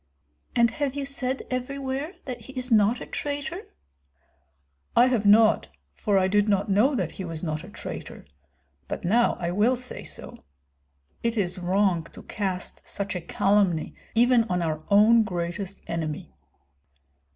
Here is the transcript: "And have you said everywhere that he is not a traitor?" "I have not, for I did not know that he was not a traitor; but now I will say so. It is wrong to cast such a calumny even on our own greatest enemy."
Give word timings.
"And 0.55 0.71
have 0.71 0.95
you 0.95 1.05
said 1.05 1.43
everywhere 1.51 2.15
that 2.25 2.45
he 2.45 2.53
is 2.53 2.71
not 2.71 3.01
a 3.01 3.05
traitor?" 3.05 3.67
"I 4.95 5.05
have 5.05 5.27
not, 5.27 5.67
for 5.93 6.17
I 6.17 6.27
did 6.27 6.49
not 6.49 6.71
know 6.71 6.95
that 6.95 7.11
he 7.11 7.23
was 7.23 7.43
not 7.43 7.63
a 7.63 7.69
traitor; 7.69 8.25
but 8.87 9.05
now 9.05 9.35
I 9.39 9.51
will 9.51 9.75
say 9.75 10.01
so. 10.03 10.43
It 11.21 11.37
is 11.37 11.59
wrong 11.59 12.05
to 12.13 12.23
cast 12.23 12.81
such 12.87 13.15
a 13.15 13.21
calumny 13.21 13.93
even 14.15 14.45
on 14.45 14.63
our 14.63 14.81
own 14.89 15.21
greatest 15.21 15.83
enemy." 15.85 16.33